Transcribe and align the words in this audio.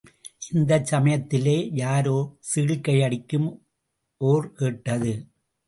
இந்தச் 0.49 0.85
சமயத்திலே 0.85 1.53
யாரோ 1.73 2.15
சீழ்க்கையடிக்கும் 2.49 3.47
ஓர் 4.21 4.51
கேட்டது. 4.53 5.13